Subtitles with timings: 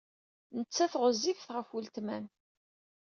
[0.57, 2.25] Nettat ɣezzifet ɣef weltma-m.